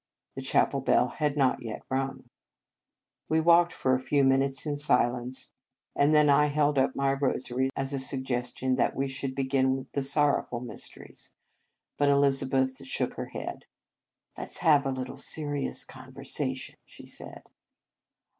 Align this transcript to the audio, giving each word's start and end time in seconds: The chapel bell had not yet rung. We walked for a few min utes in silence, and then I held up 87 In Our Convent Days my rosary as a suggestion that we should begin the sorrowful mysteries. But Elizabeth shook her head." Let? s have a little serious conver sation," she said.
The 0.33 0.41
chapel 0.41 0.81
bell 0.81 1.09
had 1.09 1.37
not 1.37 1.61
yet 1.61 1.83
rung. 1.87 2.23
We 3.29 3.39
walked 3.39 3.71
for 3.71 3.93
a 3.93 3.99
few 3.99 4.23
min 4.23 4.41
utes 4.41 4.65
in 4.65 4.75
silence, 4.75 5.51
and 5.95 6.11
then 6.11 6.27
I 6.27 6.47
held 6.47 6.79
up 6.79 6.93
87 6.95 7.03
In 7.03 7.05
Our 7.07 7.13
Convent 7.17 7.33
Days 7.35 7.51
my 7.51 7.55
rosary 7.57 7.69
as 7.75 7.93
a 7.93 7.99
suggestion 7.99 8.75
that 8.77 8.95
we 8.95 9.07
should 9.07 9.35
begin 9.35 9.87
the 9.93 10.01
sorrowful 10.01 10.59
mysteries. 10.59 11.35
But 11.99 12.09
Elizabeth 12.09 12.83
shook 12.83 13.13
her 13.13 13.27
head." 13.27 13.65
Let? 14.39 14.47
s 14.47 14.57
have 14.61 14.87
a 14.87 14.91
little 14.91 15.17
serious 15.17 15.85
conver 15.85 16.25
sation," 16.25 16.77
she 16.87 17.05
said. 17.05 17.43